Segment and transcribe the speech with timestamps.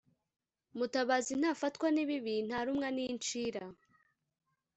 [0.77, 3.65] mutabazi ntafatwa n'ibibi ntarumwa n'inshira